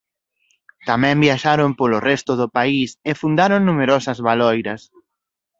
[0.89, 4.81] Tamén viaxaron polo resto do país e fundaron numerosas Baloiras.